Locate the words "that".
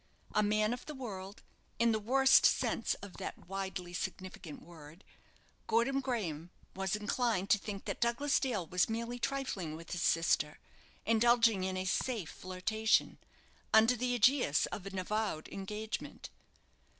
3.17-3.45, 7.85-8.01